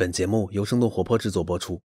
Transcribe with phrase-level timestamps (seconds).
[0.00, 1.82] 本节目由生动活泼制作播出。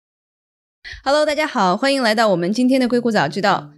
[1.03, 3.71] Hello，大家好，欢迎来到我们今天的硅谷早知道。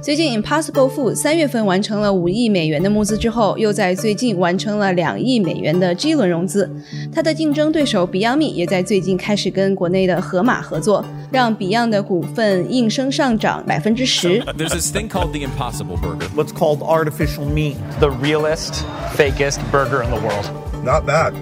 [0.00, 6.70] 最近，Impossible Food 三月份完成了五亿美元的募资之后，又在最近完成了两亿美元的 G 轮融资。
[7.12, 14.38] 它的竞争对手 Beyond Meat 也在最近开始跟国内的盒马合作，让 Beyond 的股份应声上涨百分之十。
[14.42, 16.28] There's this thing called the Impossible Burger.
[16.36, 17.74] what's called artificial meat.
[17.98, 18.84] the realest,
[19.16, 20.48] fakest burger in the world.
[20.84, 21.32] Not bad.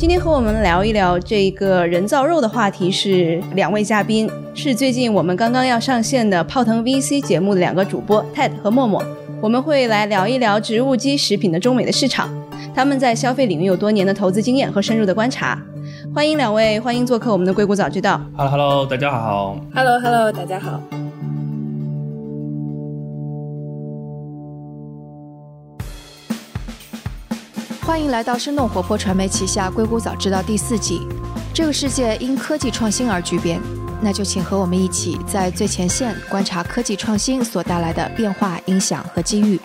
[0.00, 9.04] 今天和我们聊一聊这个人造肉的话题是两位嘉宾，是最近我们刚刚要上线的泡腾 VC 节目的两个主播 Ted 和默默。
[9.42, 12.30] 我们会来聊一聊植物基食品的中美的市场，
[12.74, 15.62] 他们在消费领域有多年的投资经验和深入的观察。
[16.14, 18.18] 欢迎两位，欢迎做客我们的硅谷早知道。
[18.38, 19.60] Hello Hello，大家好。
[19.74, 20.80] Hello Hello，大家好。
[27.82, 31.06] 欢迎来到生动活泼传媒旗下《硅谷早知道》第四季。
[31.52, 33.60] 这个世界因科技创新而巨变，
[34.02, 39.58] 那就请和我们一起在最前线观察科技创新所带来的变化、影响和机遇。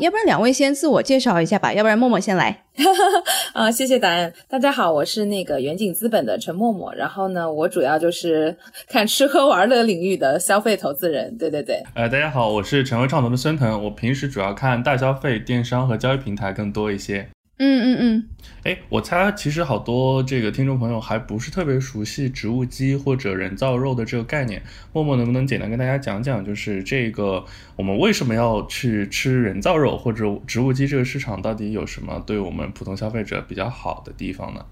[0.00, 2.64] 要不然两位先自我介绍一下吧，要不然默默先来。
[3.52, 4.32] 啊，谢谢答案。
[4.48, 6.94] 大家好，我是那个远景资本的陈默默。
[6.94, 8.56] 然后呢，我主要就是
[8.88, 11.36] 看吃喝玩乐领域的消费投资人。
[11.36, 13.84] 对对对，呃，大家好，我是成为创投的孙腾。
[13.84, 17.28] 我平时主要看大消费、电商和交易平台更多一些。
[17.58, 18.28] 嗯嗯嗯，
[18.62, 24.62] 哎，我猜其实好多这个听众朋友还不是特别熟悉植物基或者人造肉的这个概念。
[24.92, 34.64] 默默能不能简单跟大家讲讲，就是这个我们为什么要去吃人造肉或者植物基这个市场到底有什么对我们普通消费者比较好的地方呢？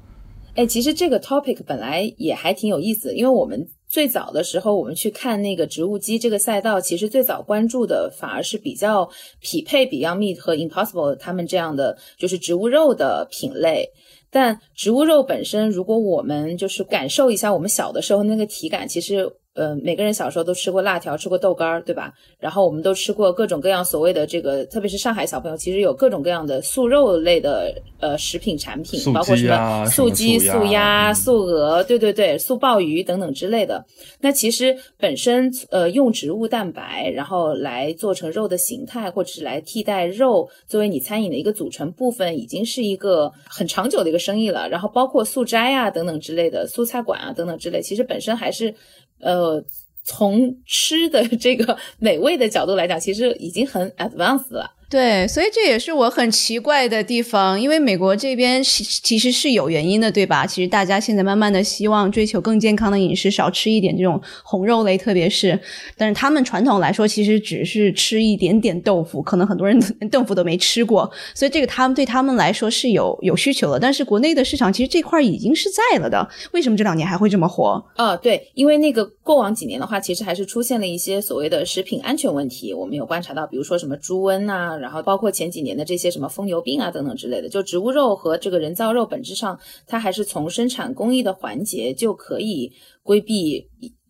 [0.54, 9.08] 哎，其实这个 topic 本来也还挺有意思的，因为我们最早的时候，我们去看那个植物基这个赛道，其实最早关注的反而是比较
[9.40, 13.88] 匹配 Beyond Meat 和 Impossible 他们这样的就是植物肉的品类。
[14.28, 22.12] 但植物肉本身，如果我们就是感受一下我们小的时候那个体感，其实呃每个人小时候都吃过辣条，吃过豆干儿，对吧？
[22.38, 33.84] 然后我们都吃过各种各样所谓的这个，特别是上海小朋友，其实有各种各样的素肉类的呃食品产品，素包括什么素鸡、素鸭素鹅，对对对，素鲍鱼等等之类的。
[34.20, 44.68] 那其实本身呃用植物蛋白，然后来做成肉的形态，或者是来替代肉作为你餐饮的一个组成部分，已经是一个很长久的一个生意了。
[44.68, 48.74] 然后包括素斋啊等等之类的，素菜馆啊等等之类，其实本身还是
[49.20, 49.64] 呃。
[50.08, 54.70] 从吃的这个 美味的角度来讲，其实已经很 advanced 了。
[54.88, 60.46] 对，所以这也是我很奇怪的地方，因为美国这边其其实是有原因的，对吧？
[60.46, 65.58] 其实大家现在慢慢的希望追求更健康的饮食，少吃一点这种红肉类，特别是，
[65.96, 73.80] 但是他们传统来说，其实只是吃一点点豆腐，可能很多人连 豆腐都没吃过，所以这个他们对他们来说是有有需求的。
[73.80, 77.84] 但是国内的市场其实这块已经是在了的，为什么这两年还会这么火？
[77.96, 82.72] 啊，对，因为那个过往几年的话，其实还是出现了一些所谓的食品安全问题。
[82.72, 87.48] 我们有观察到，比如说什么猪瘟啊，然后包括前几年的这些什么疯牛病啊等等之类的。
[87.48, 92.72] 就植物肉和这个人造肉本质上，它还是从生产工艺的环节就可以
[93.02, 93.68] 规避。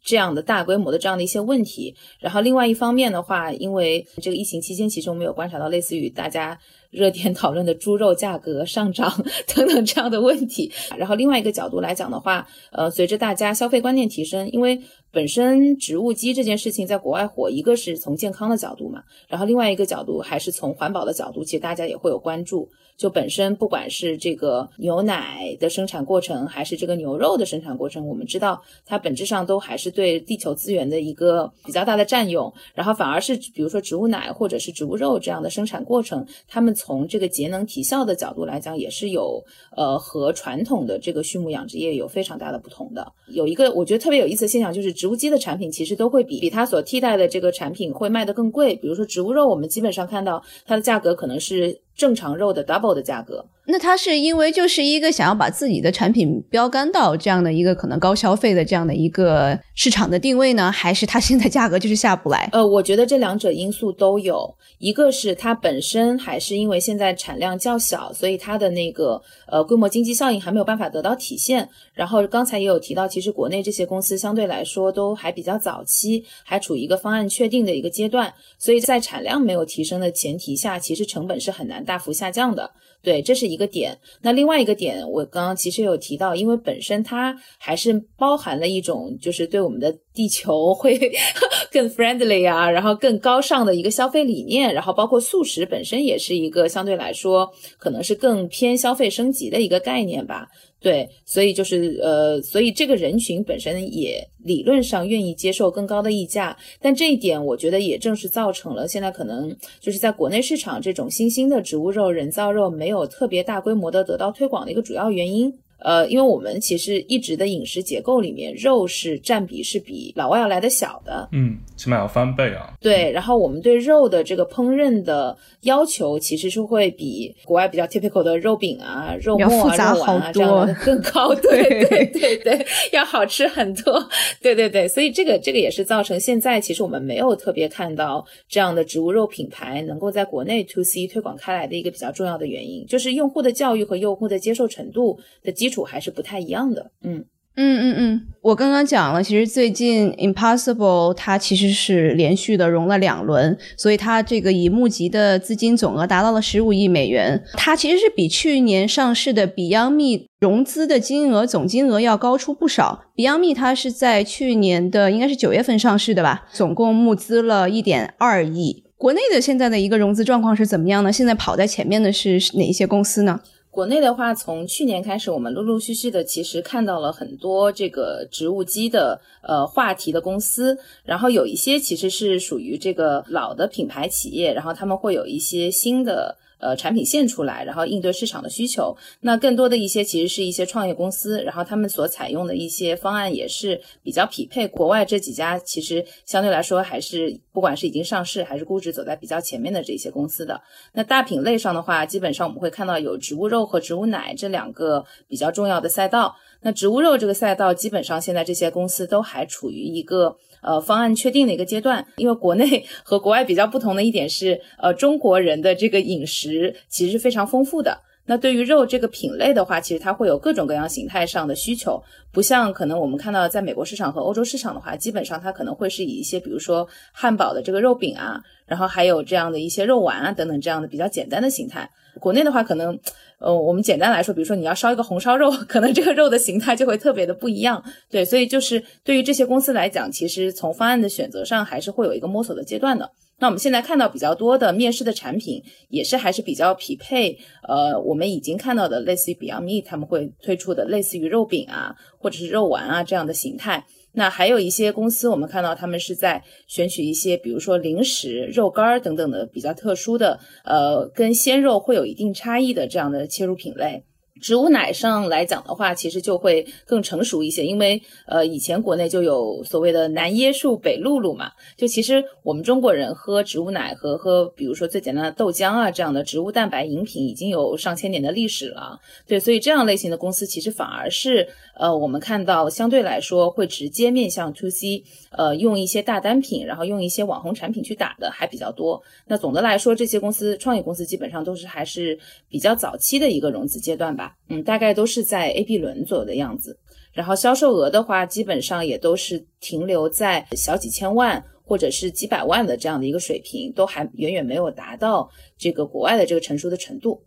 [0.09, 6.57] 这样的大规模的这样的一些问题，然后另外一方面的话，因为这个疫情期间，其实我们有观察到类似于大家
[6.97, 9.13] 热点讨论的猪肉价格上涨
[9.55, 10.73] 等等这样的问题。
[10.97, 14.81] 然后另外一个角度来讲的话，呃，随着大家消费观念提升，因为
[15.13, 22.71] 本身植物基这件事情在国外火，一个是从健康的角度嘛，然后另外一个角度还是从环保的角度，其实大家也会有关注。
[22.97, 32.53] 就本身不管是这个牛奶的生产过程，还是这个牛肉的生产过程，我们知道它本质上都还是对地球资源的一个比较大的占用。
[32.75, 39.45] 然后反而是比如说植物奶或者是植物肉这样的生产过程，他们从这个节能提效的角度来讲，也是有
[39.77, 43.13] 呃和传统的这个畜牧养殖业有非常大的不同的。
[43.29, 48.75] 有一个我觉得特别有意思的现象，就是植物基的产品其实都会比比它所替代的这个产品会卖得更贵。
[48.77, 53.47] 比如说植物肉，我们基本上看到它的价格可能是正常肉的 double 的价格。
[53.69, 62.49] 那它是因为就是一个想要把自己的产品标杆到这样的一个可能高消费的这样的一个市场的定位呢，还是它现在价格就是下不来？
[62.53, 71.69] 呃，我觉得这两者因素都有，一个是它本身还是因为现在产量较小，所以它的那个呃规模经济效应还没有办法得到体现。
[71.93, 82.71] 然后刚才也有提到，其实国内这些公司相对来说都还比较早期，还处于一个方案确定的一个阶段，所以在产量没有提升的前提下，其实成本是很难大幅下降的。
[83.07, 83.97] 对，这是一个点。
[84.21, 90.99] 那另外一个点，我刚刚其实有提到，因为本身它还是包含了一种就是对我们的地球会
[91.71, 100.49] 更 friendly 啊，然后更高尚的一个消费理念，然后包括素食本身也是一个相对来说可能是更偏消费升级的一个概念吧。
[100.79, 115.53] 对，所以就是呃，所以这个人群本身也理论上愿意接受更高的溢价，但这一点我觉得也正是造成了现在可能就是在国内市场这种新兴的植物肉、人造肉没有特别大规模的得到推广的一个主要原因。
[115.79, 122.73] 呃，因为我们其实一直的饮食结构里面，肉是占比是比老外要来的小的，嗯，起码要翻倍啊。
[122.81, 131.35] 对，然后我们对肉的这个烹饪的要求，其实是会比国外比较 typical 的肉饼啊、肉末啊、肉丸啊这样的更高。
[131.37, 134.09] 对对对对，要好吃很多。
[134.41, 145.85] 对对对，所以这个这个也是造成现在其实我们没有特别看到这样的植物肉品牌能够在国内 to C 推广开来的一个比较重要的原因，就是用户的教育和用户的接受程度的基基础。
[145.87, 147.25] 还是不太一样的，嗯
[147.55, 163.05] 嗯嗯嗯，我刚刚讲了，其实最近 Impossible 它其实是连续的融了两轮，所以它这个已募集的资金总额达到了十五亿美元，它其实是比去年上市的 Beyond Me 融资的金额总金额要高出不少。
[163.15, 168.85] Beyond Me 它是在去年的应该是九月份上市的吧，总共募资了一点二亿。
[168.99, 171.13] 国内的现在的一个融资状况是怎么样呢？
[171.13, 173.41] 现在跑在前面的是哪一些公司呢？
[173.77, 186.39] 国内的话，从去年开始，我们陆陆续续的其实看到了很多这个植物基的呃话题的公司，然后有一些其实是属于这个老的品牌企业，然后他们会有一些新的。
[186.59, 188.97] 呃，产品线出来，然后应对市场的需求。
[189.21, 200.61] 那更多的一些其实是一些创业公司，然后他们所采用的一些方案也是比较匹配国外这几家，其实相对来说还是不管是已经上市还是估值走在比较前面的这些公司的。
[200.93, 206.35] 那大品类上的话，基本上我们会看到有植物肉和植物奶这两个比较重要的赛道。
[206.63, 210.37] 那植物肉这个赛道，基本上现在这些公司都还处于一个。
[210.67, 218.03] 呃，方案确定的一个阶段，因为国内 和国外比较不同的一点是，呃，中国人的这个饮食其实是非常丰富的。
[218.27, 222.03] 那对于肉这个品类的话，其实它会有各种各样形态上的需求，
[222.33, 231.89] 不像可能我们看到在美国市场和欧洲市场的话，基本上它可能会是以一些比如说汉堡的这个肉饼啊，然后还有这样的一些肉丸啊等等这样的比较简单的形态。
[232.21, 232.99] 国内的话，可能。
[233.39, 237.85] 呃，我们简单来说，比如说你要烧一个红烧肉，可能这个肉的形态就会特别的不一样。
[238.09, 243.11] 对，所以就是对于这些公司来讲，其实从方案的选择上还是会有一个摸索的阶段的。
[243.39, 247.39] 那我们现在看到比较多的面试的产品，也是还是比较匹配。
[247.69, 253.85] 呃，我们已经看到的类似于 Beyond Meat 他们会推出的类似于肉饼啊，或者是肉丸啊这样的形态。
[254.13, 264.05] 那还有一些公司，我们看到他们是在选取一些，比如说零食、肉干儿等等的比较特殊的，呃，跟鲜肉会有一定差异的这样的切入品类。
[264.41, 271.51] 植物奶上来讲的话，其实就会更成熟一些，因为呃，以前国内就有所谓的南椰树、北露露嘛。
[271.77, 279.01] 就其实我们中国人喝植物奶和喝，比如说最简单的豆浆啊这样的植物蛋白饮品，已经有上千年的历史了。
[279.27, 289.03] 对，所以这样类型的公司其实反而是呃，我们看到相对来说会直接面向 to C，呃，用一些大单品，然后用一些网红产品去打的还比较多。
[289.27, 294.35] 那总的来说，这些公司创业公司基本上都是还是比较早期的一个融资阶段吧。
[294.49, 296.79] 嗯，大概都是在 A、B 轮左右的样子，
[297.13, 305.29] 然后销售额的话，基本上也都是停留在小几千万或者是几百万的这样的一个水平，都还远远没有达到
[305.59, 307.23] 这个国外的这个成熟的程度。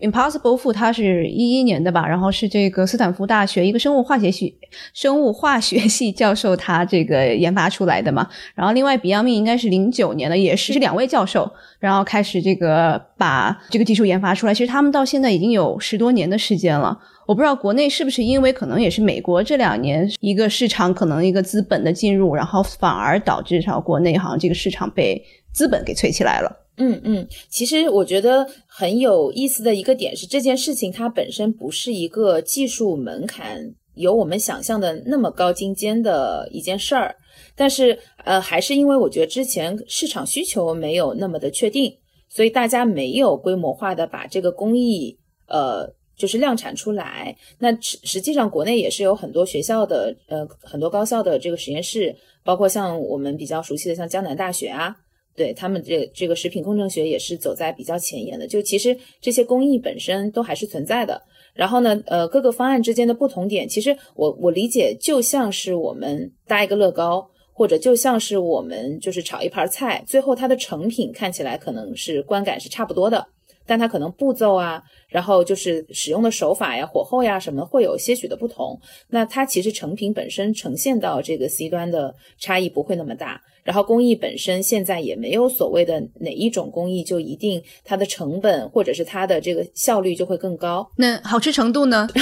[0.00, 4.58] Impossible Food 它是一一年的吧，然后是这个斯坦福大学一个生物化学系
[4.92, 8.28] 生物化学系教授他这个研发出来的嘛。
[8.54, 14.52] 然后另外 Beyond Me 应该是零九年的，也是两位教授，然后开始这个把这个技术研发出来。
[14.52, 16.98] 其实他们到现在已经有十多年的时间了。
[17.26, 25.20] 我不知道国内是不是因为可能也是美国这两年一个市场可能一个资本的进入，然后反而导致上国内好像这个市场被
[25.52, 26.65] 资本给催起来了。
[26.78, 33.62] 嗯嗯，其实我觉得很有意思的一个点是，这件事情它本身不是一个技术门槛
[33.94, 37.16] 有我们想象的那么高精尖的一件事儿，
[37.54, 41.90] 但是呃，还是因为我觉得之前市场需求没有那么的确定，
[42.28, 45.18] 所以大家没有规模化的把这个工艺
[45.48, 47.34] 呃就是量产出来。
[47.58, 52.14] 那实实际上国内也是有很多学校的呃很多高校的这个实验室，
[52.44, 54.94] 包括像我们比较熟悉的像江南大学啊。
[55.36, 61.20] 对他们这这个食品工程学也是走在比较前沿的，就其实这些工艺本身都还是存在的。
[61.54, 73.26] 然后呢，呃，各个方案之间的不同点，其实我我理解就像是我们搭一个乐高，或者就像是我们就是炒一盘菜，最后它的成品看起来可能是观感是差不多的。
[73.68, 78.78] 但它可能步骤啊，然后就是使用的手法呀、火候呀什么会有些许的不同。
[79.08, 83.40] 那它其实成品本身呈现到这个 C 端的差异不会那么大。
[83.66, 90.88] 然后工艺本身现在也没有所谓的哪一种工艺就一定它的成本或者是它的这个效率就会更高。
[90.96, 92.08] 那好吃程度呢？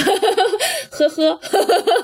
[0.89, 1.39] 呵呵，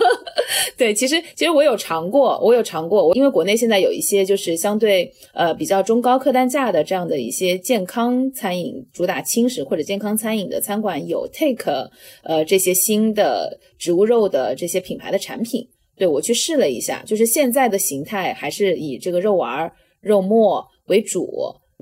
[0.77, 11.89] 对，其实其实我有尝过，我有尝过，我因为国内现在有一些就是相对呃比较中高客单价的这样的一些健康餐饮，主打轻食或者健康餐饮的餐馆有 take
[12.23, 15.65] 呃这些新的植物肉的这些品牌的产品，
[16.01, 21.29] 对我去试了一下，就是现在的形态还是以这个肉丸、肉末为主，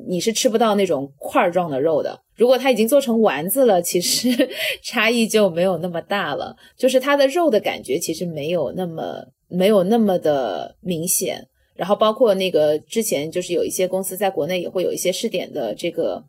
[0.10, 2.20] 你是吃不到那种块状的肉的。
[2.36, 4.28] 如果它已经做成丸子了，其实
[4.84, 11.42] 差异就没有那么大了，就是它的肉的感觉其实没有那么没有那么的明显。
[11.78, 16.22] 然后包括那个之前就是有一些公司在国内也会有一些试点的这个。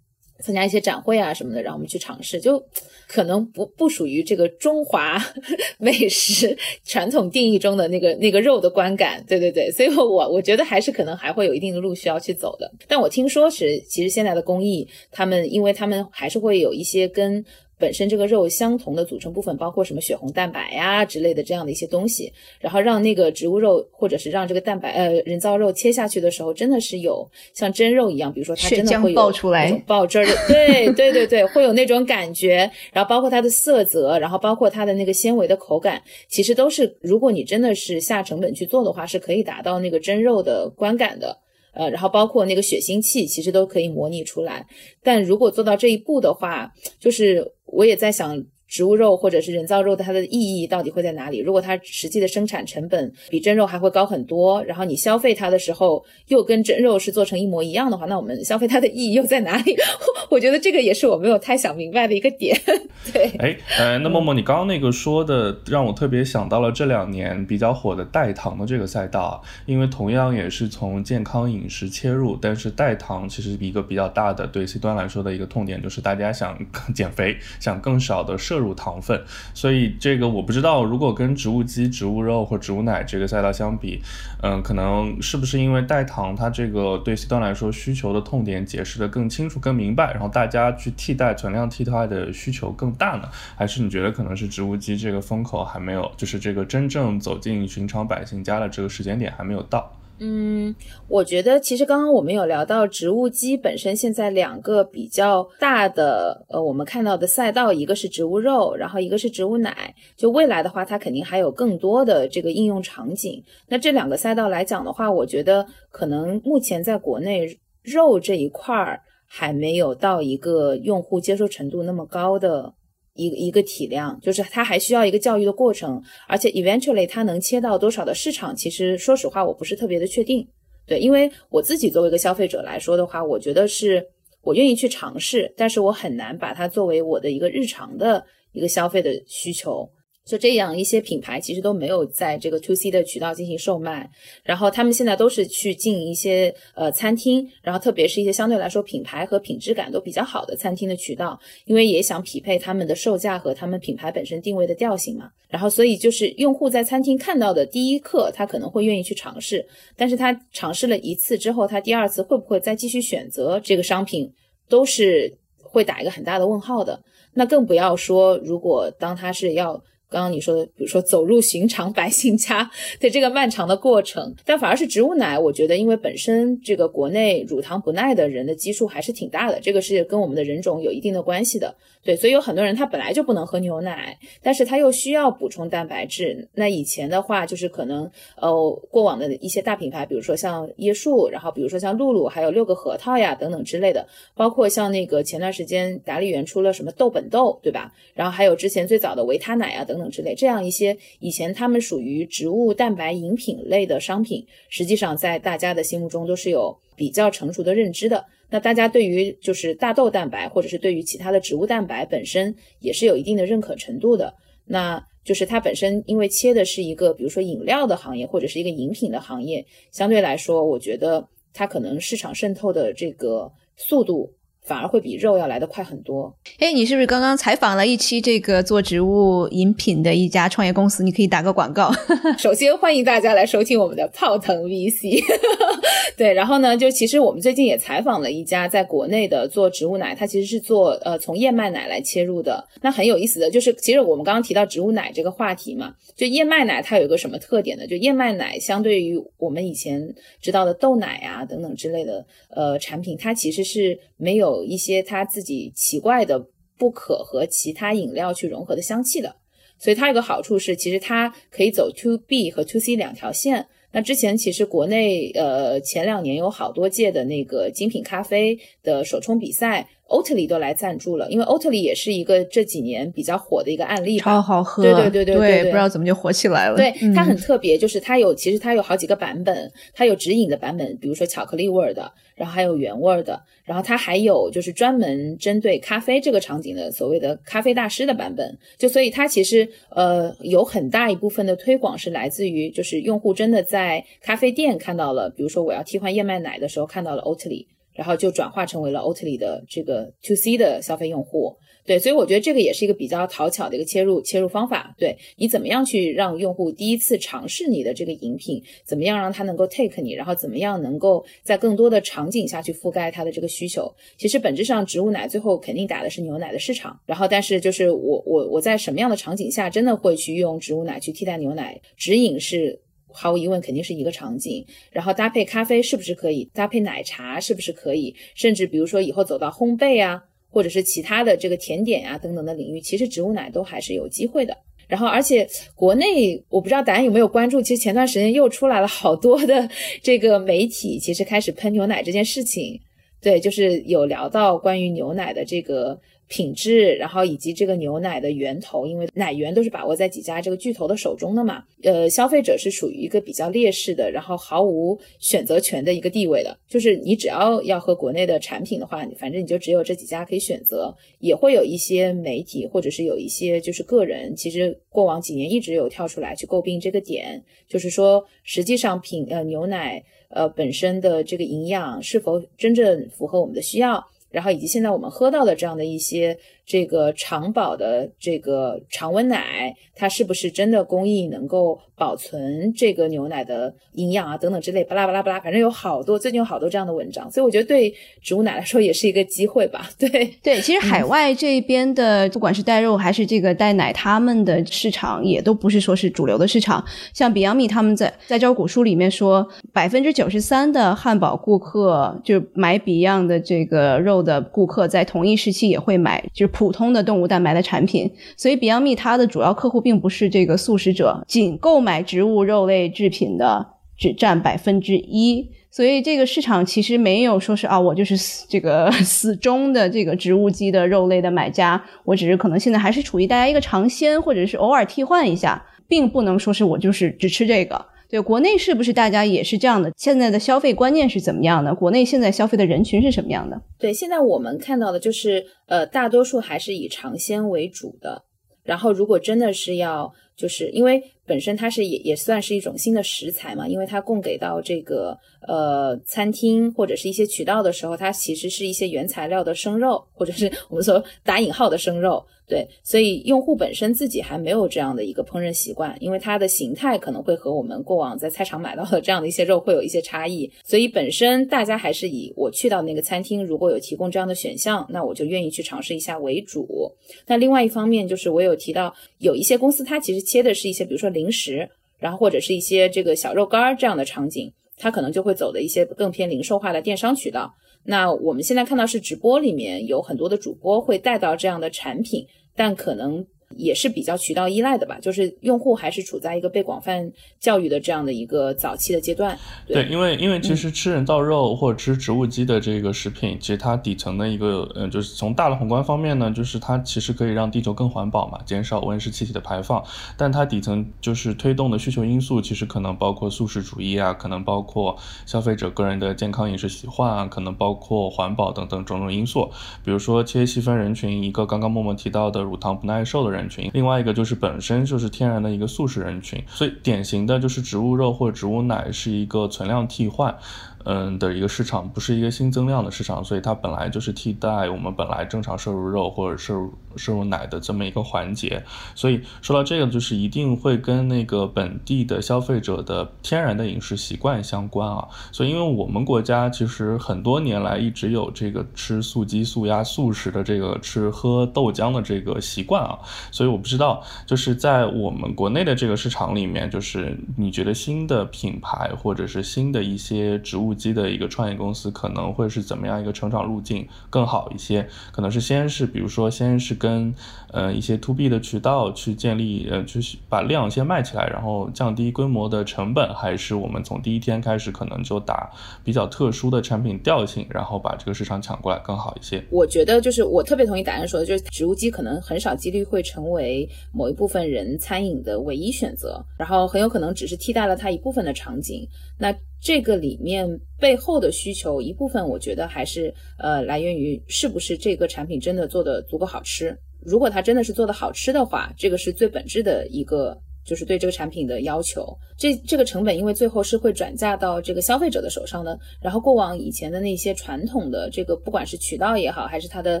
[0.42, 2.62] 参加一些展会啊什么的，然后我们去尝试，就
[3.06, 5.16] 可能不不属于这个中华
[5.78, 12.70] 美食传统定义中的那个那个肉的观感，对对对，所以我我觉得还是可能还会有一定的路需要去走的。
[12.88, 17.44] 但我听说是，其实现在的工艺，他们因为他们还是会有一些跟。
[17.82, 41.36] 本身这个肉相同的组成部分包括什么血红蛋白呀之类的这样的一些东西，然后让那个植物肉或者是让这个蛋白呃人造肉切下去的时候，真的是有像真肉一样，比如说它真的会有爆出来爆汁儿的， 对对对对，会有那种感觉，然后包括它的色泽，然后包括它的那个纤维的口感，其实都是如果你真的是下成本去做的话，是可以达到那个真肉的观感的。
[41.74, 44.66] 呃，然后包括那个血腥气，其实都可以模拟出来。
[45.02, 48.44] 但如果做到这一步的话，就是我也在想。
[48.72, 51.40] 植物肉或者是人造肉它的意义到底会在哪里？
[51.40, 59.76] 如果它实际的生产成本比真肉还会高很多，然后你消费它的时候又跟真肉是做成一模一样的话，那我们消费它的意义又在哪里？
[60.30, 62.58] 我觉得这个也是我没有太想明白的一个点。
[63.12, 76.58] 对，哎，那默默，你刚刚那个说的让我特别想到了这两年比较火的代糖的这个赛道，因为同样也是从健康饮食切入，但是代糖其实一个比较大的对 C 端来说的一个痛点就是大家想
[76.94, 78.61] 减肥，想更少的摄。
[78.61, 79.20] 入糖分，
[79.54, 84.00] 所以这个我不知道，如果跟植物基、植物肉或植物奶这个赛道相比，
[84.42, 93.28] 嗯，可能是不是因为代糖它这个对 C 端来说需求的痛点解释的更清楚、更明白，然后大家去替代存量替代的需求更大呢？
[93.56, 99.90] 还是你觉得可能是植物基这个风口还没有，就是这个真正走进寻常百姓家的这个时间点还没有到？
[100.18, 100.72] 嗯，
[101.08, 109.92] 我觉得其实刚刚我们有聊到植物基本身现在两个比较大的呃，我们看到的赛道，一个是植物肉，然后一个是植物奶。
[110.16, 113.42] 就未来的话，它肯定还有更多的这个应用场景。
[113.66, 122.72] 那这两个赛道来讲的话，我觉得可能目前在国内肉这一块儿还没有到一个用户接受程度那么高的。
[123.14, 130.46] 一个一个体量，就是它还需要一个教育的过程，而且 eventually 它能切到多少的市场，其实说实话我不是特别的确定。
[130.86, 134.04] 对，因为我自己作为一个消费者来说的话，我觉得是
[134.42, 139.88] 我愿意去尝试，但是我很难把它作为我的一个日常的一个消费的需求。
[140.24, 144.08] 就这样一些品牌其实都没有在这个 to C 的渠道进行售卖，
[144.44, 155.28] 然后他们现在都是去进一些呃餐厅，然后特别是一些相对来说品牌和品质感都比较好的餐厅的渠道，因为也想匹配他们的售价和他们品牌本身定位的调性嘛。
[155.48, 164.32] 然后所以就是用户在餐厅看到的第一刻，他可能会愿意去尝试，但是他尝试了一次之后，他第二次会不会再继续选择这个商品，
[164.68, 167.02] 都是会打一个很大的问号的。
[167.34, 169.82] 那更不要说如果当他是要。
[170.12, 181.74] 刚刚你说的，比如说走入寻常百姓家 的这个漫长的过程，但反而是植物奶，我觉得因为本身这个国内乳糖不耐的人的基数还是挺大的，这个是跟我们的人种有一定的关系的。
[182.04, 186.48] 对，所以有很多人他本来就不能喝牛奶，但是他又需要补充蛋白质。
[186.54, 188.50] 那以前的话，就是可能呃
[188.90, 194.04] 过往的一些大品牌，比如说像椰树，然后比如说像露露，还有六个核桃呀等等之类的，
[194.34, 197.92] 包括像那个前段时间达利园出了什么豆本豆，对吧？
[198.14, 200.01] 然后还有之前最早的维他奶啊等等。
[200.10, 208.24] 之类这样一些以前他们属于植物蛋白饮品类的商品，实际上在大家的心目中都是有比较成熟的认知的。
[208.50, 214.34] 那大家对于就是大豆蛋白，或者是对于其他的植物蛋白本身也是有一定的认可程度的。
[214.64, 224.30] 那就是它本身因为切的是一个比如说饮料的行业或者是一个饮品的行业，相对来说，我觉得它可能市场渗透的这个速度
[224.64, 226.32] 反而会比肉要来得快很多。
[226.58, 231.02] 哎，你是不是刚刚采访了一期这个做植物饮品的一家创业公司？
[231.02, 231.90] 你可以打个广告。
[232.38, 235.22] 首先欢迎大家来收听我们的泡腾 VC。
[236.16, 242.64] 对，然后呢，就其实我们最近也采访了一家在国内的做植物奶，它其实是做呃从燕麦奶来切入的。
[242.80, 247.86] 那很有意思的就是，其实我们刚刚提到植物奶这个话题嘛，就燕麦奶它有一个什么特点呢？
[247.86, 256.46] 就燕麦奶相对于我们以前知道的豆奶啊等等之类的呃产品，它其实是没有有一些它自己奇怪的
[256.78, 259.36] 不可和其他饮料去融合的香气的。
[259.78, 263.66] 所以它有个好处是，其实它可以走 to B 和 to C 两条线。
[263.90, 269.88] 那之前其实国内呃前两年有好多届的那个精品咖啡的手冲比赛。
[270.12, 276.76] 欧特里都来赞助了，因为欧特里也是一个这几年比较火的一个案例，超好喝，对对对对对，不知道怎么就火起来了。
[276.76, 288.58] 对，它很特别，就是它有其实它有好几个版本，它有直饮的版本，比如说巧克力味儿的，然后还有原味儿的，然后它还有就是专门针对咖啡这个场景的所谓的咖啡大师的版本。
[288.76, 297.66] 就所以它其实呃有很大一部分的推广是来自于就是用户真的在咖啡店看到了，比如说我要替换燕麦奶的时候看到了欧特里。
[297.94, 304.94] 然后就转化成为了 Oatly 的这个 To C 的消费用户，对，所以我觉得这个也是一个比较讨巧的一个切入切入方法。
[304.96, 313.92] 对你怎么样去让用户第一次尝试你的这个饮品，怎么样让他能够 take 你，然后怎么样能够在更多的场景下去覆盖他的这个需求。
[314.16, 321.80] 其实本质上植物奶最后肯定打的是牛奶的市场，然后但是就是我我我在什么样的场景下真的会去用植物奶去替代牛奶？
[321.96, 322.80] 直饮是。
[323.12, 324.64] 毫无疑问，肯定是一个场景。
[324.90, 326.44] 然后搭配咖啡是不是可以？
[326.54, 328.14] 搭配奶茶是不是可以？
[328.34, 334.56] 甚至比如说以后走到烘焙啊，或者是其他的这个甜点啊等等的领域，其实植物奶都还是有机会的。
[334.88, 339.68] 然后，而且国内我不知道大家有没有关注，其实前段时间又出来了好多的
[340.02, 342.80] 这个媒体，其实开始喷牛奶这件事情。
[343.20, 346.00] 对，就是有聊到关于牛奶的这个。
[346.32, 351.62] 品质，然后以及这个牛奶的源头，因为奶源都是把握在几家这个巨头的手中的嘛。
[351.82, 356.56] 呃，消费者是属于一个比较劣势的，然后毫无选择权的一个地位的。
[356.66, 360.96] 就是你只要要喝国内的产品的话，反正你就只有这几家可以选择。
[361.18, 374.02] 也会有一些媒体或者是有一些就是个人，其实过往几年一直有跳出来去诟病这个点，就是说实际上品呃牛奶呃本身的这个营养是否真正符合我们的需要。
[374.32, 389.90] 然后以及现在我们喝到的这样的一些这个长保的这个常温奶，它是不是真的工艺能够保存这个牛奶的营养啊等等之类，巴拉巴拉巴拉，反正有好多最近有好多这样的文章，所以我觉得对植物奶来说也是一个机会吧。
[389.98, 390.08] 对
[390.42, 396.82] 对，其实海外这边的不管是带肉还是这个带奶，他们的市场也都不是说是主流的市场。
[397.12, 404.21] 像 Beyond 米他们在在招股书里面说，百分之九十三的汉堡顾客就买 Beyond 的这个肉。
[404.22, 413.66] 的顾客在同一时期也会买，就是普通的动物蛋白的产品，所以 Beyond Meat 它的主要客户并不是这个素食者，仅购买植物肉类制品的
[413.98, 418.16] 只占百分之一，所以这个市场其实没有说是啊，我就是
[418.48, 427.86] 这个 死忠的这个植物基的肉类的买家，我只是可能现在还是处于大家一个尝鲜或者是偶尔替换一下，并不能说是我就是只吃这个。
[428.12, 429.90] 对，国内是不是大家也是这样的？
[429.96, 431.74] 现在的消费观念是怎么样的？
[431.74, 433.58] 国内现在消费的人群是什么样的？
[433.78, 438.22] 对，现在我们看到的就是，呃，大多数还是以尝鲜为主的。
[438.64, 445.16] 然后，如果真的是要，就是因为本身它是也也算是一种新的食材嘛，因为它供给到这个
[445.46, 452.24] 呃餐厅或者是一些渠道的时候，它其实是一些原材料的生肉，或者是我们说打引号的生肉。
[452.44, 466.92] 对，所以用户本身自己还没有这样的一个烹饪习惯，因为它的形态可能会和我们过往在菜场买到的这样的一些肉会有一些差异，所以本身大家还是以我去到那个餐厅，如果有提供这样的选项，那我就愿意去尝试一下为主。
[467.26, 477.52] 那另外一方面就是我有提到有一些公司，它其实切的是一些比如说零食，然后或者是一些这个小肉干儿这样的场景，它可能就会走的一些更偏零售化的电商渠道。
[477.84, 482.26] 那我们现在看到是直播里面有很多的主播会带到这样的产品。
[482.54, 483.26] 但可能。
[483.56, 487.10] 也是比较渠道依赖的吧，就是用户还是处在一个被广泛
[487.40, 489.38] 教育的这样的一个早期的阶段。
[489.66, 499.82] 对，因为因为其实吃人造肉或者吃植物基的这个食品，其实它底层的一个，嗯，就是从大的宏观方面呢，就是它其实可以让地球更环保嘛，减少温室气体的排放。
[500.16, 509.50] 但它底层就是推动的需求因素，其实可能包括素食主义啊，可能包括消费者个人的健康饮食习惯啊，可能包括环保等等种种因素。
[509.84, 513.41] 比如说，切细分人群，一个刚刚默默提到的乳糖不耐受的人。
[513.42, 520.34] 人群，另外一个就是本身就是天然的一个素食人群，所以典型的就是植物肉或者植物奶是一个存量替换。
[520.84, 528.62] 嗯的一个市场，不是一个新增量的市场，所以它本来就是替代我们本来正常摄入肉或者摄入摄入奶的这么一个环节。
[528.94, 535.08] 所以说到这个，就是一定会跟那个本地的消费者的天然的饮食习惯相关啊。
[535.30, 542.98] 所以因为我们国家其实很多年来一直有这个吃素鸡、素鸭、素食的这个吃喝豆浆的这个习惯啊，
[543.30, 554.86] 所以我不知道就是在我们国内的这个市场里面，就是你觉得新的品牌或者是新的一些植物基的一个创业公司可能会是怎么样一个成长路径更好一些？
[555.10, 557.14] 可能是先是比如说先是跟
[557.52, 565.50] 呃一些 to B 的渠道去建立呃就是把量先卖起来，然后降低规模的成本，还是我们从第一天开始可能就打
[565.84, 569.42] 比较特殊的产品调性，然后把这个市场抢过来更好一些？
[569.50, 578.88] 我觉得就是我特别同意达人说的，就是植物基可能很少几率会成为某一部分人餐饮的唯一选择，然后很有可能只是替代了它一部分的场景。
[579.18, 580.46] 那这个里面
[580.80, 586.76] 背后的需求一部分，我觉得还是呃来源于是不是这个产品真的做的足够好吃。
[587.00, 590.36] 如果它真的是做的好吃的话，这个是最本质的一个。
[590.64, 595.76] 就是对这个产品的要求，这这个成本因为最后是会转嫁到这个消费者的手上的。
[596.00, 600.00] 然后过往以前的那些传统的这个，不管是渠道也好，还是它的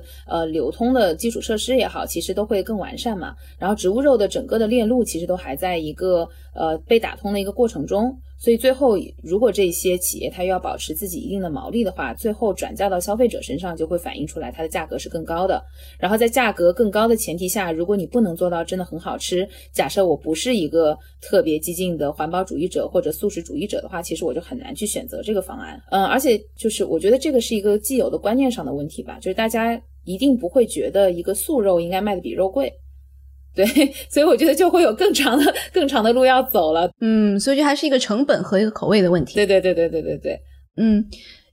[0.24, 3.34] 呃流通的基础设施也好，其实都会更完善嘛。
[3.58, 8.16] 然后植物肉的整个的链路其实都还在一个呃被打通的一个过程中。
[8.42, 15.62] 所以最后，如果这些企业它要保持自己一定的毛利的话，最后转嫁到消费者身上，就会反映出来它的价格是更高的。
[15.96, 25.80] 然后在价格更高的前提下，如果你不能做到真的很好吃，假设我不是一个特别激进的环保主义者或者素食主义者的话，其实我就很难去选择这个方案。
[25.92, 32.72] 嗯，而且就是我觉得这个是一个既有的观念上的问题吧，就是大家一定不会觉得一个素肉应该卖的比肉贵。
[33.56, 33.66] 对，
[34.08, 36.90] 所以我觉得就会有更长的、更长的路要走了。
[37.00, 39.34] 嗯，所以就还是一个成本和一个口味的问题。
[39.34, 40.40] 对对对对对对对。
[40.78, 41.04] 嗯，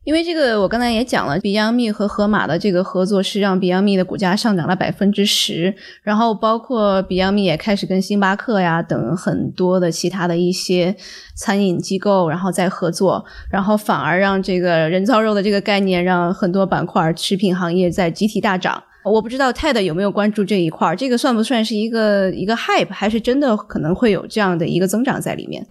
[0.06, 10.96] 因为这个我刚才也讲了，Beyond Meat 和盒马的这个合作是让 Beyond Meat 的股价上涨了百分之十，然后包括 Beyond Meat 也开始跟星巴克呀等很多的其他的一些
[11.36, 18.82] 餐饮机构，然后再合作，然后反而让这个人造肉的这个概念让很多板块食品行业在集体大涨。
[19.04, 25.66] 我不知道 Ted 有没有关注这一块儿，这个算不算是一个一个 hype，还是真的可能会有这样的一个增长在里面？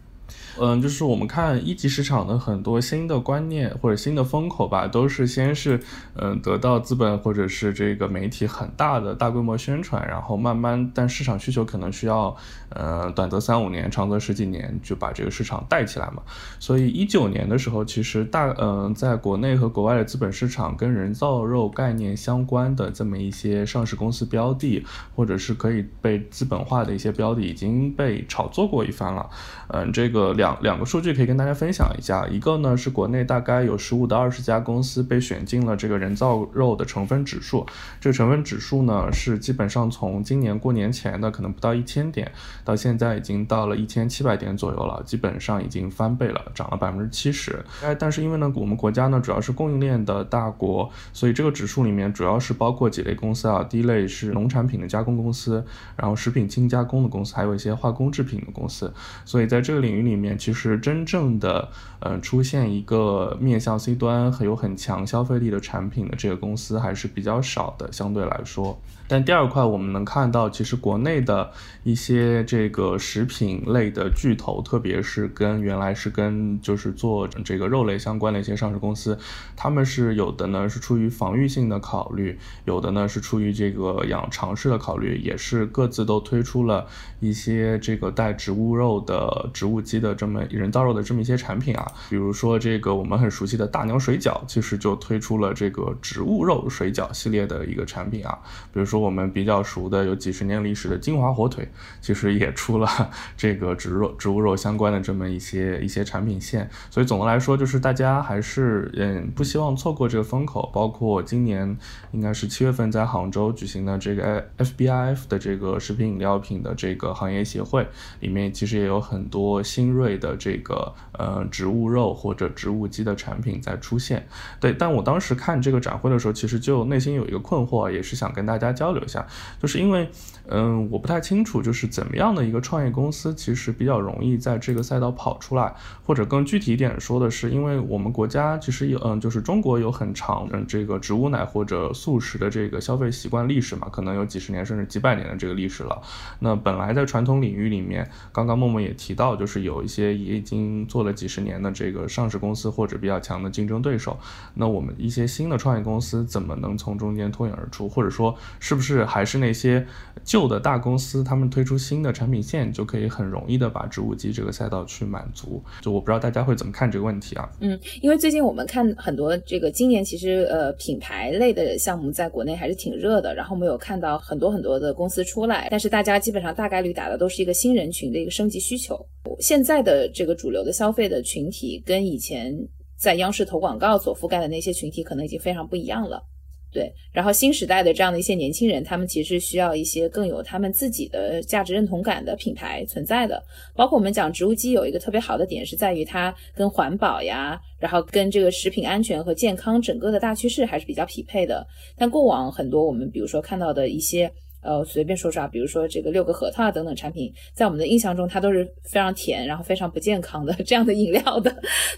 [0.60, 5.80] 嗯，就是我们看一级市场的很多新的观念或者新的风口吧，都是先是
[6.14, 12.36] 嗯得到资本或者是这个媒体很大的大规模宣传，然后慢慢，但市场需求可能需要
[12.70, 16.22] 呃短则三五年，长则十几年就把这个市场带起来嘛。
[16.58, 29.28] 所以一九年的时候，其实大嗯在国内和国外的资本市场跟人造肉概念相关的这么一些上市公司标的，或者是可以被资本化的一些标的，已经被炒作过一番了。
[29.68, 30.58] 嗯，这个两。
[30.60, 37.64] 两个数据可以跟大家分享一下，一个呢是国内大概有十五到二十家公司被选进了这个人造肉的成分指数，
[38.00, 42.30] 这个成分指数呢是基本上从今年过年前的可能不到一千点，
[42.64, 47.64] 到现在已经到了一千七百点左右了，基本上已经翻倍了，涨了百分之七十。
[47.82, 55.64] 哎，但是因为呢我们国家呢主要是供应链的大国，所以这个指数里面主要是包括几类公司啊，第一类是农产品的加工公司，
[55.96, 58.92] 然后食品轻加工的公司，还有一些化工制品的公司，
[59.24, 60.38] 所以在在这个领域里面。
[60.38, 61.68] 其实真正的，
[61.98, 68.78] 呃，出现一个面向 C 端很有很强消费力的产品的这个公司还是比较少的，相对来说。
[69.08, 71.50] 但第二块我们能看到，其实国内的
[71.82, 79.18] 一些这个食品类的巨头，特别是跟原来是跟就是做这个肉类相关的一些上市公司，
[79.56, 86.86] 他们是有的呢是出于防御性的考虑，有的呢是出于这个养尝试的考虑，也是各自都推出了
[87.18, 98.38] 一些这个带植物肉的植物基的这么人造肉的这么一些产品啊，比如说这个我们很熟悉的大娘水饺，其实就推出了这个植物肉水饺系列的一个产品啊，
[98.70, 98.97] 比如说。
[98.98, 101.68] 我们比较熟的有几十年历史的金华火腿，
[102.00, 102.88] 其实也出了
[103.36, 106.68] 这个植肉植物肉相关的这么一些一些产品线。
[106.90, 110.68] 所以总的来说，就是大家还是嗯不希望错过这个风口。
[110.74, 111.76] 包括今年
[112.10, 117.86] 应该是七月份在杭州举行的这个 FBIF 的这个食品饮料品的这个行业协会
[118.18, 124.26] 里面，其实也有很多新锐的这个呃植物肉或者植物基的产品在出现。
[124.58, 128.87] 对，但我当时看这个展会的时候，其实就内心有一个困惑，也是想跟大家交。
[128.88, 129.26] 交流一下，
[129.60, 130.08] 就是因为。
[130.50, 135.74] 嗯，我不太清楚，就是怎么样的一个创业公司，其实比较容易在这个赛道跑出来，
[136.06, 146.00] 或者更具体一点说的是，因为我们国家其实有，嗯，就是中国有很长嗯这个植物奶或者素食的这个消费习惯历史嘛，可能有几十年甚至几百年的这个历史了。
[146.38, 154.18] 那本来在传统领域里面，刚刚默默也提到，就是有一些也已经做了几十年的这个上市公司或者比较强的竞争对手。
[154.54, 159.84] 那我们一些新的创业公司怎么能从中间脱颖而出，或者说是不是还是那些
[160.22, 165.60] 旧的大公司，他们推出新的产品线，就可以很容易的把植物机这个赛道去满足。
[165.80, 167.50] 就我不知道大家会怎么看这个问题啊？
[167.58, 178.96] 嗯，因为最近我们看很多这个今年其实呃品牌类的项目在国内还是挺热的，然后我们有看到很多很多的公司出来，但是大家基本上大概率打的都是一个新人群的一个升级需求。
[179.40, 182.56] 现在的这个主流的消费的群体跟以前
[182.96, 186.22] 在央视投广告所覆盖的那些群体可能已经非常不一样了。
[186.70, 193.42] 对，然后新时代的这样的一些年轻人，他们其实需要一些更有他们自己的价值认同感的品牌存在的。
[193.74, 201.66] 包括我们讲植物基有一个特别好的点，是在于它跟环保呀，然后跟这个食品安全和健康整个的大趋势还是比较匹配的。
[201.96, 204.30] 但过往很多我们比如说看到的一些。
[204.62, 211.54] 呃，随便说说啊，比如说这个六个核桃啊等等产品，在我们的印象中，它都是非常甜，然后非常不健康的 这样的饮料的，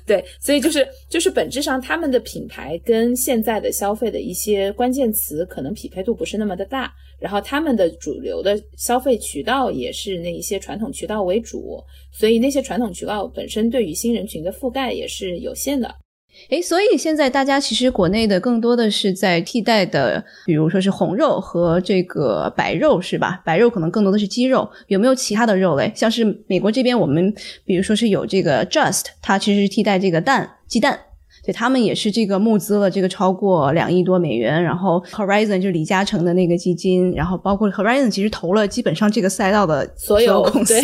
[0.07, 15.95] 对，所以就是就是本质上，他们的品牌跟现在的消费的一些关键词可能匹配度不是那么的大，然后他们的主流的消费渠道也是那一些传统渠道为主，所以那些传统渠道本身对于新人群的覆盖也是有限的。
[16.49, 23.41] 诶，所以现在大家其实国内的更多的是在替代的，比如说是红肉和这个白肉，是吧？
[23.45, 25.93] 白肉可能更多的是鸡肉，有没有其他的肉类？
[25.95, 27.33] 像是美国这边，我们
[27.65, 30.99] 比如说是有这个 Just，它其实是替代这个蛋鸡蛋。
[31.45, 40.75] 对他们也是这个募资了这个超过两亿多美元，然后 Horizon 就是李嘉诚的那个基金，然后包括 Horizon 其实投了基本上这个赛道的所有公司，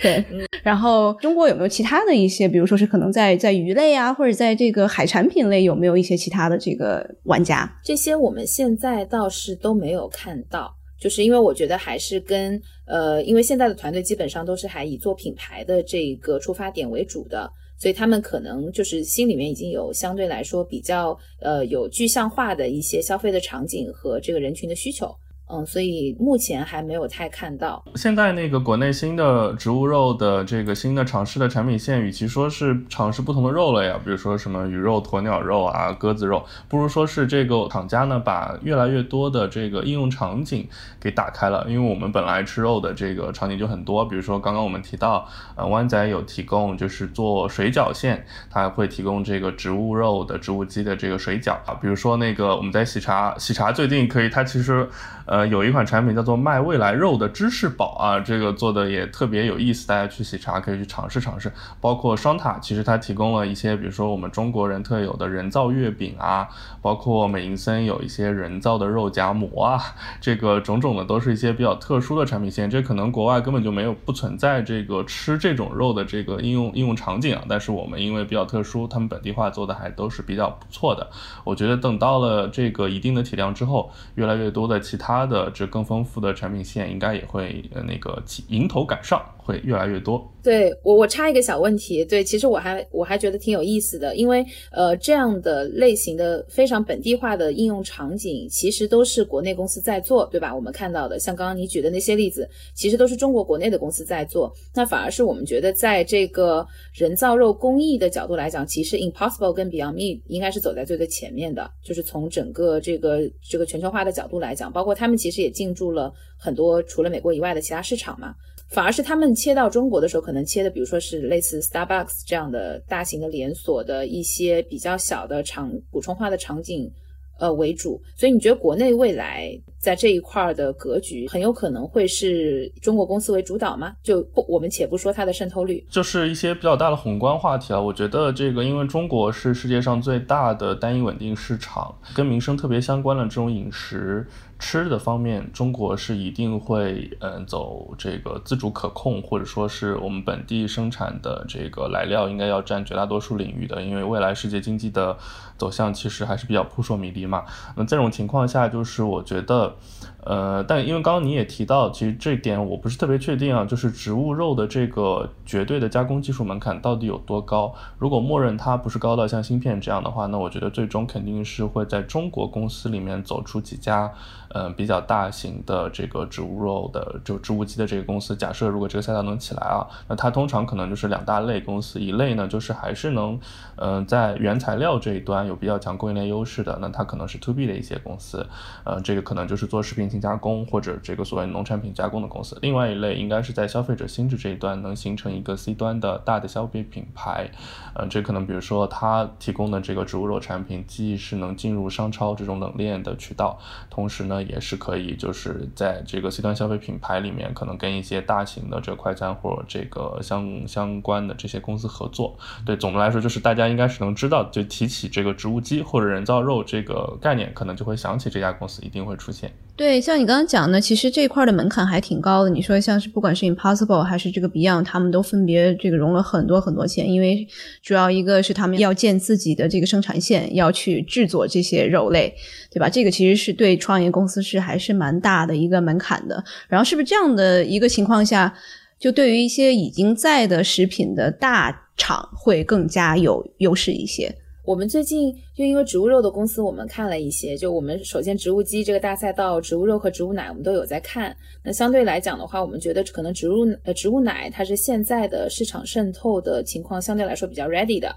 [0.00, 0.24] 对。
[0.62, 7.68] 然后中国有没有其他的一些，比如说是可能在在鱼类啊，或者在这个海产品类有没有一些其他的这个玩家？
[7.84, 17.50] 这些我们现在倒是都没有看到，就是因为我觉得还是跟呃，因为现在的团队基本上都是还以做品牌的这个出发点为主的。
[17.82, 25.12] 所以他们可能就是心里面已经有相对来说比较呃有具象化的一些消费的场景和这个人群的需求。
[25.52, 27.84] 嗯，所以目前还没有太看到。
[27.94, 40.66] 现在那个国内新的植物肉的这个新的尝试的产品线，与其说是尝试不同的肉类啊，比如说什么鱼肉、鸵鸟肉啊、鸽子肉，不如说是这个厂家呢，把越来越多的这个应用场景
[40.98, 41.66] 给打开了。
[41.68, 51.76] 因为我们本来吃肉的这个场景就很多，比如说刚刚我们提到，呃，湾仔有提供就是做水饺线，它会提供这个植物肉的植物基的这个水饺啊。
[51.80, 54.88] 比如说那个我们在喜茶，喜茶最近可以，它其实。
[55.24, 61.52] 呃，有一款产品叫做卖未来肉的芝士堡啊，这个做的也特别有意思，大家去喜茶可以去尝试尝试。
[61.80, 66.48] 包括双塔，其实它提供了一些，比如说我们中国人特有的人造月饼啊，
[66.80, 69.80] 包括美银森有一些人造的肉夹馍啊，
[70.20, 72.68] 这个种种的都是一些比较特殊的产品线。
[72.68, 81.08] 这可能国外根本就没有不存在这个吃这种肉的这个应用应用场景啊，但是我们因为比较特殊，他们本地化做的还都是比较不错的。
[81.44, 85.02] 我觉得等到了这个一定的体量之后，越来越多的其他。
[85.12, 90.28] 它的这更丰富的产品线应该也会呃那个迎头赶上，会越来越多。
[90.42, 92.04] 对我，我插一个小问题。
[92.04, 100.52] 对，其实我还我还觉得挺有意思的，因为呃，这样的类型的非常本地化的应用场景，其实都是国内公司在做，对吧？
[100.52, 104.52] 我们看到的，像刚刚你举的那些例子，其实都是中国国内的公司在做。
[104.74, 118.34] 那反而是我们觉得，在这个人造肉工艺的角度来讲，其实 Impossible 跟 Beyond Meat 应该是走在最最前面的，就是从整个这个这个全球化的角度来讲，包括他们其实也进驻了很多除了美国以外的其他市场嘛。
[118.72, 126.90] 反而是他们切到中国的时候，可能切的，比如说是类似 Starbucks 这样的大型的连锁的一些比较小的场补充化的场景，
[127.38, 128.00] 呃为主。
[128.16, 133.92] 所以你觉得国内未来在这一块的格局很有可能会是中国公司为主导吗？
[134.02, 137.80] 就不，我们且不说它的渗透率，就是一些比较大的宏观话题啊。
[137.80, 144.26] 我觉得这个，因为中国是世界上最大的单一稳定市场，跟民生特别相关的这种饮食。
[144.62, 155.18] 吃的方面，中国是一定会嗯走这个自主可控，或者说是我们本地生产的这个来料应该要占绝大多数领域的，因为未来世界经济的
[155.58, 157.44] 走向其实还是比较扑朔迷离嘛。
[157.74, 159.74] 那这种情况下，就是我觉得，
[160.24, 167.74] 呃，但因为刚刚你也提到，其实这点我不是特别确定啊，就是植物肉的这个绝对的加工技术门槛到底有多高？
[167.98, 174.12] 如果默认它不是高到像芯片这样的话，那我觉得最终肯定是会在中国公司里面走出几家，
[174.50, 178.36] 嗯，比较大型的这个植物肉的就植物基的这个公司。
[178.36, 183.40] 假设如果这个赛道能起来啊，那它通常可能就是两大类公司，一类呢就是还是能，
[183.74, 188.46] 嗯，在原材料这一端有比较强供应链优势的，那它可能是 to B 的一些公司，
[188.84, 190.11] 呃，这个可能就是做食品。
[190.20, 197.50] 加工或者这个所谓农产品加工的公司，另外一类应该是在消费者心智这一端能形成一个 C 端的大的消费品牌，
[197.94, 203.58] 呃，这可能比如说它提供的这个植物肉产品，既是能进入商超这种冷链的渠道，
[203.90, 212.36] 同时呢，也是可以就是在这个 C 端消费品牌里面，可能跟一些大型的这快餐或者这个相相关的这些公司合作。
[212.64, 219.52] 对，总的来说就是大家应该是能知道，就提起这个植物基或者人造肉这个概念，可能就会想起这家公司一定会出现。
[219.74, 222.50] 对，像你刚刚讲的，其实这块的门槛还挺高的。
[222.50, 227.48] 你说像是不管是 Impossible 还是这个 Beyond，他们都分别这个融了很多很多钱，因为
[227.82, 232.32] 主要一个是他们要建自己的这个生产线，要去制作这些肉类，
[232.70, 232.88] 对吧？
[232.88, 236.44] 这个其实是对创业公司是还是蛮大的一个门槛的。
[236.68, 238.54] 然后是不是这样的一个情况下，
[239.00, 244.32] 就对于一些已经在的食品的大厂会更加有优势一些？
[244.64, 247.56] 我们最近就因为植物肉的公司，我们看了一些。
[247.56, 251.36] 就我们首先植物基这个大赛道，植物肉和植物奶我们都有在看。
[251.64, 258.14] 那相对来讲的话，我们觉得可能植物呃植物奶它是现在的市场渗透的情况相对来说比较 ready 的，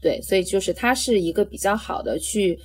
[0.00, 2.58] 对，所以就是它是一个比较好的去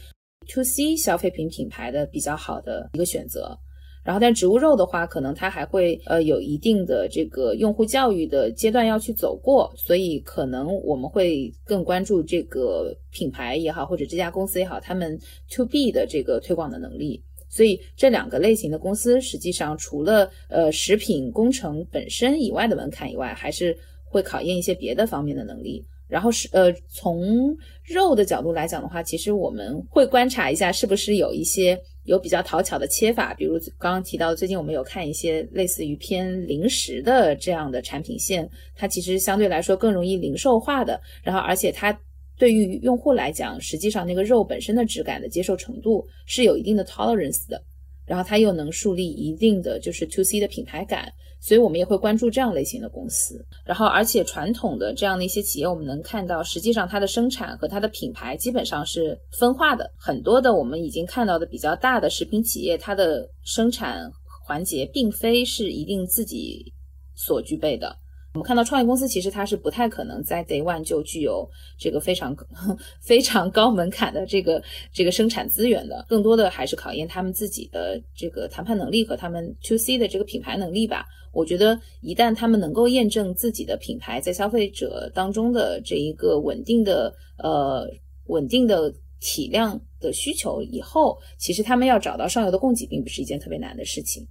[0.47, 3.55] to C 消费品品牌的比较好的一个选择。
[4.01, 15.19] 然后，但植物肉的话，可能它还会呃有一定的这个用户教育的阶段要去走过，所以可能我们会更关注这个品牌也好，或者这家公司也好，他们
[15.53, 17.21] to B 的这个推广的能力。
[17.49, 25.85] 所以这两个类型的公司，实际上除了呃食品工程本身以外的门槛以外，还是会考验一些别的方面的能力。
[26.07, 31.79] 然后是呃从肉的角度来讲的话，其实我们会观察一下是不是有一些。
[32.09, 41.95] 有比较讨巧的切法，比如刚刚提到，最近我们有看一些类似于偏零食的这样的产品线，它其实相对来说更容易零售化的，然后而且它
[42.35, 47.61] 对于用户来讲，实际上那个肉本身的质感的接受程度是有一定的 tolerance 的，
[48.09, 51.09] 然后它又能树立一定的就是 to C 的品牌感。
[51.41, 59.89] 所以我们也会关注这样类型的公司，然后而且传统的这样的一些企业，我们能看到，实际上它的生产和它的品牌基本上是分化的。
[59.97, 64.11] 很多的我们已经看到的比较大的食品企业，它的生产
[64.45, 66.73] 环节并非是一定自己
[67.15, 67.95] 所具备的。
[68.33, 72.35] 我们看到创业公司其实它是不太可能在 day one 就具有这个非常
[73.01, 74.63] 非常高门槛的这个
[74.93, 81.05] 这个生产资源的，更多的还是考验他们自己的这个谈判能力和他们 to C 的这个品牌能力吧。
[81.31, 87.87] 我觉得一旦他们能够验证自己的品牌在消费者当中的这一个稳定的呃
[88.27, 94.27] 稳定的体量的需求以后，其实他们要找到上游的供给并不是一件特别难的事情。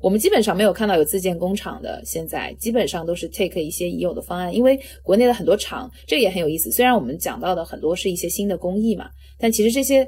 [0.00, 6.70] 我们基本上没有看到有自建工厂的，现在基本上都是 take 一些已有的方案，因为国内的很多厂，这也很有意思。
[6.70, 10.06] 虽然我们讲到的很多是一些新的工艺嘛，但其实这些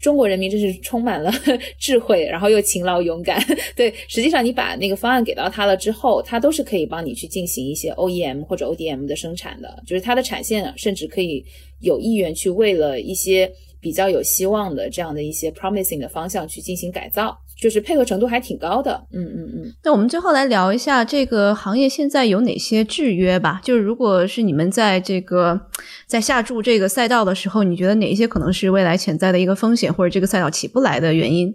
[0.00, 1.32] 中国人民真是充满了
[1.80, 3.42] 智慧，然后又勤劳勇敢。
[3.74, 11.44] 对，实际上你把那个方案给到他了之后，他都是可以帮你去进行一些 OEM 或者 ODM 的生产的，就是它的产线甚至可以
[11.80, 17.36] 有意愿去为了一些比较有希望的这样的一些 promising 的方向去进行改造。
[17.60, 19.74] 就是配合程度还挺高的，嗯嗯嗯。
[19.84, 23.60] 那我们最后来聊一下这个行业现在有哪些制约吧。
[23.62, 25.58] 就是如果是你们在这个
[26.06, 31.54] 在下注这个赛道的时候，你觉得哪一些可能是未来潜在的一个风险，或者这个赛道起不来的原因？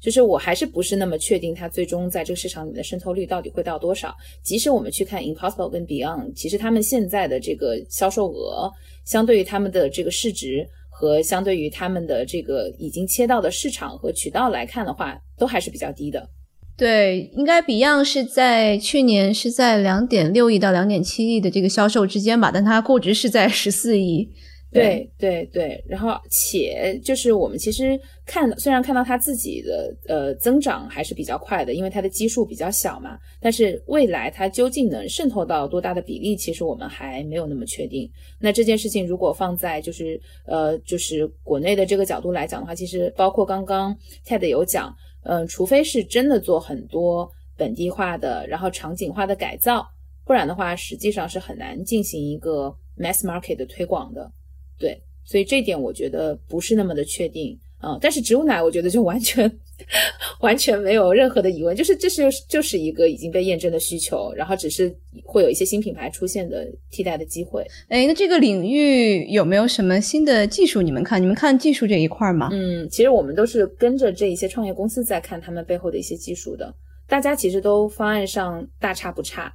[0.00, 4.14] 就是我还是不是那么确定它最终在这个市场里面的渗透率到底会到多少。
[4.42, 8.70] 即使我们去看 Impossible 跟 Beyond，其实他们现在的这个销售额，
[9.04, 10.66] 相对于他们的这个市值。
[10.98, 16.26] 和相对于他们的这个已经切到的市场和渠道来看的话，都还是比较低的。
[16.74, 24.30] 对，应该 Beyond 是在去年是在两点六亿到两点七亿的这个销售之间吧，但它估值是在十四亿。
[24.72, 38.10] 对对对，然后且就是我们其实看，虽然看到它自己的呃增长还是比较快的，因为它的基数比较小嘛，但是未来它究竟能渗透到多大的比例，其实我们还没有那么确定。
[38.38, 49.86] 那这件事情如果放在就是呃就是国内的这个角度来讲的话，其实包括刚刚 Ted 有讲，嗯，除非是真的做很多本地化的，然后场景化的改造，
[50.26, 54.30] 不然的话，实际上是很难进行一个 mass market 的推广的。
[54.78, 57.58] 对，所以这点我觉得不是那么的确定。
[57.82, 59.48] 嗯，但是植物奶我觉得就完全
[60.40, 67.62] 完全没有任何的疑问，就是这是就是一个已经被验证的需求，然后只是会有一些新品牌出现的替代的机会。
[67.88, 70.80] 哎，那这个领域有没有什么新的技术？
[70.80, 72.48] 你们看，你们看技术这一块吗？
[72.50, 76.74] 嗯，其实我们都是跟着这一些创业公司在看他们背后的一些技术的，
[77.06, 79.52] 大家其实都方案上大差不差，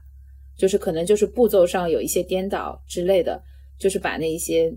[0.56, 3.42] 就是可能就是步骤上有一些颠倒之类的，
[3.80, 4.72] 就是把那一些。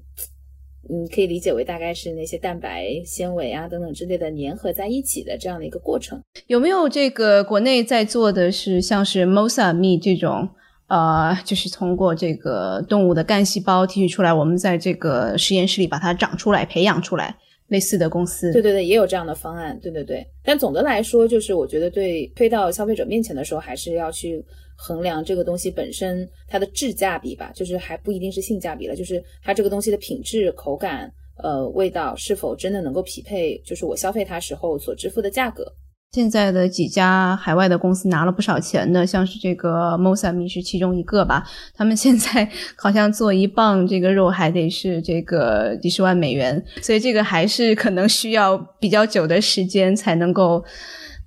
[0.89, 6.21] 嗯，可以理解为大概是那些蛋白、纤维啊等等之类的粘合在一起的这样的一个过程。
[6.47, 10.49] 有没有这个国内在做的是像是 Mosa Me 这种，
[10.89, 17.37] 呃，就是通过这个动物的干细胞提取出来，我们在这个实验室里把它长出来、培养出来，
[17.69, 18.53] 类似的公司？
[18.53, 19.79] 对对对，也有这样的方案。
[19.81, 24.45] 对对对，但总的来说，就是我觉得对推到消费者面前的时候，还是要去。
[24.77, 31.11] 衡量这个东西本身它的质价比吧，就是还不一定是性价比了，就是它这个东西的品质、口感、
[31.43, 35.65] 呃味道是否真的能够匹配，就是我消费它时候所支付的价格。
[36.13, 41.45] 现在的几家海外的公司拿了不少钱的，像是这个 Mosami 是其中一个吧，
[41.75, 42.49] 他们现在
[42.79, 50.65] 好像做一磅这个肉还得是这个几十万美元，所以这个还是可能需要比较久的时间才能够。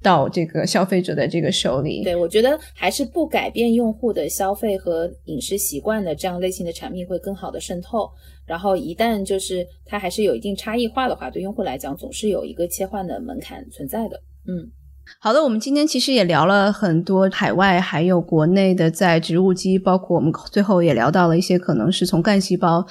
[0.08, 8.10] 到这个消费者的这个手里，对我觉得还是不改变用户的消费和饮食习惯的这样类型的产品会更好的渗透。
[8.46, 14.18] 然后一旦就是它还是有一定差异化的话，对用户来讲总是有一个切换的门槛存在的。
[14.48, 14.72] 嗯，
[15.20, 22.88] 好的，我们今天其实也聊了很多海外还有国内的在植物基，包括我们最后也聊到了一些可能是从干细胞。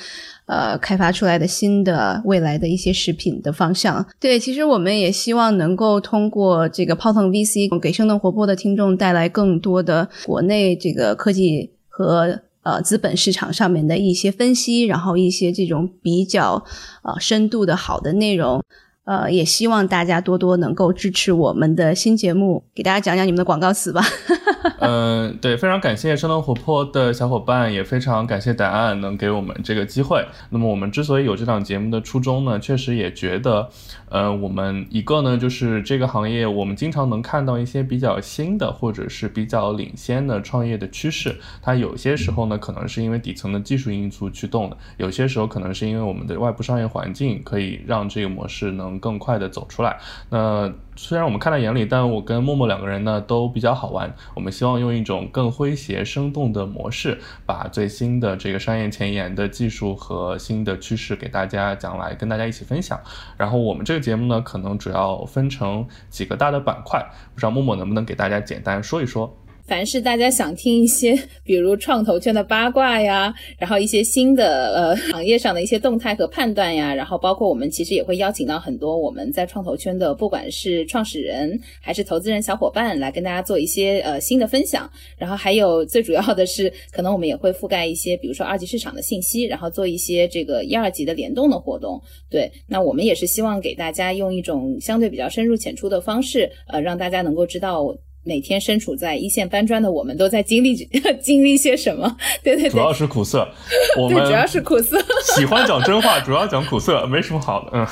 [0.46, 16.64] 呃，开发出来的新的未来的一些食品的方向，对，其实我们也希望能够通过这个泡腾 VC 给生动活泼的听众带来更多的国内这个科技和呃资本市场上面的一些分析，然后一些这种比较
[17.02, 18.62] 呃深度的好的内容。
[19.06, 24.02] 呃，也希望大家多多能够支持我们的新节目，给大家讲讲你们的广告词吧。
[24.80, 30.26] 嗯，对，非常感谢生动活泼的小伙伴，也非常感谢答案能给我们这个机会。
[30.50, 33.70] 那么我们之所以有这档节目的初衷呢，确实也觉得，
[34.10, 48.95] 呃，我们一个呢，就是这个行业我们经常能看到一些比较新的或者是比较领先的创业的趋势，它有些时候呢，可能是因为底层的技术因素驱动的，有些时候可能是因为我们的外部商业环境可以让这个模式能。
[48.98, 49.98] 更快的走出来。
[50.30, 54.14] 那虽然我们看在眼里，但我跟默默两个人呢都比较好玩。
[54.34, 62.98] 我们希望用一种更诙谐生动的模式，把最新的这个商业前沿的技术和新的趋势给大家讲来，跟大家一起分享。
[63.36, 69.36] 然后我们这个节目呢，可能主要分成几个大的板块，不知道默默能不能给大家简单说一说。
[69.66, 84.88] 凡是大家想听一些， 比如创投圈的八卦呀，然后一些新的呃 行业上的一些动态和判断呀，然后包括我们其实也会邀请到很多我们在创投圈的，不管是创始人还是投资人小伙伴来跟大家做一些呃新的分享。
[85.18, 92.00] 然后还有最主要的是，可能我们也会覆盖一些，比如说二级市场的信息，然后做一些这个一二级的联动的活动。
[92.30, 97.92] 对，那我们也是希望给大家用一种相对比较深入浅出的方式，呃，让大家能够知道。
[98.26, 100.74] 每天身处在一线搬砖的我们，都在经历
[101.22, 102.16] 经历些什么？
[102.42, 103.46] 对对对，主要是苦涩。
[103.96, 104.98] 我们主要是苦涩。
[105.36, 107.70] 喜欢讲真话，主要讲苦涩，没什么好的。
[107.72, 107.86] 嗯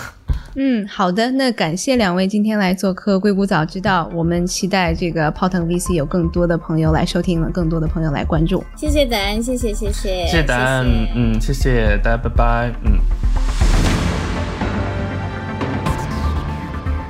[0.56, 1.30] 嗯，好的。
[1.32, 8.62] 那感谢两位今天来做客《硅谷早知道》，我们期待这个泡腾 VC 有更多的朋友来收听了，更多的朋友来关注。
[8.76, 10.86] 谢谢答案，谢谢谢谢，谢谢答案。
[11.14, 12.72] 嗯，谢谢大家，拜拜。
[12.84, 12.98] 嗯。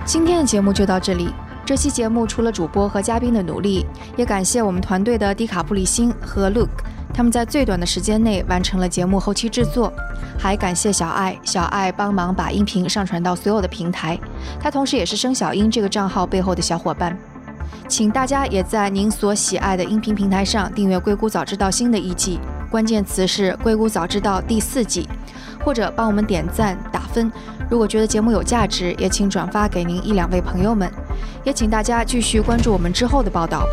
[0.06, 1.28] 今天的节目就到这里。
[1.66, 3.86] 这期节目除了主播和嘉宾的努力，
[4.18, 6.68] 也感谢我们团队的迪卡布里辛和 Luke，
[7.12, 9.90] 他们在最短的时间内完成了节目后期制作。
[10.38, 14.18] 还感谢小爱，小爱帮忙把音频上传到所有的平台，
[14.60, 17.16] 他同时也是生小英这个账号背后的小伙伴。
[17.88, 22.38] 请大家也在您所喜爱的音频平台上订阅《硅谷早知道》新的一季，
[22.70, 25.08] 关键词是《硅谷早知道》第四季，
[25.64, 27.32] 或者帮我们点赞打分。
[27.70, 30.90] 如果觉得节目有价值，也请转发给您一两位朋友们。
[31.44, 33.66] 也请大家继续关注我们之后的报道。